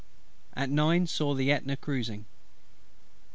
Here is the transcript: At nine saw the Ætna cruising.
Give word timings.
At 0.55 0.71
nine 0.71 1.05
saw 1.05 1.35
the 1.35 1.49
Ætna 1.49 1.79
cruising. 1.79 2.25